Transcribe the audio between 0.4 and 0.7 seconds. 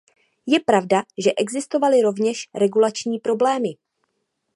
Je